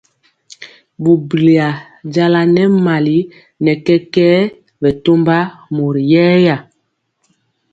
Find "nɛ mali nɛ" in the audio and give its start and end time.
2.55-3.71